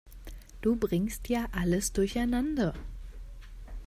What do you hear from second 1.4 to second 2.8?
alles durcheinander.